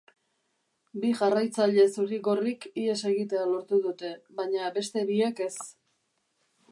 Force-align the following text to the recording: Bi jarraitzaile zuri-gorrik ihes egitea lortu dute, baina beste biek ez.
Bi 1.01 1.11
jarraitzaile 1.17 1.83
zuri-gorrik 1.89 2.65
ihes 2.85 2.97
egitea 3.11 3.43
lortu 3.51 3.81
dute, 3.85 4.11
baina 4.41 4.73
beste 4.79 5.05
biek 5.11 5.43
ez. 5.51 5.55